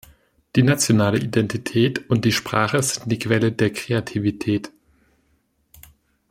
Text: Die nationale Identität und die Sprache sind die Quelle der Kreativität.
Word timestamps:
Die 0.55 0.63
nationale 0.63 1.19
Identität 1.19 2.09
und 2.09 2.25
die 2.25 2.31
Sprache 2.31 2.81
sind 2.81 3.11
die 3.11 3.19
Quelle 3.19 3.51
der 3.51 3.71
Kreativität. 3.71 4.71